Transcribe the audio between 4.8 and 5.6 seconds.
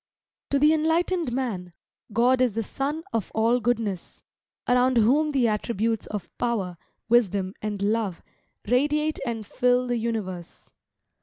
whom the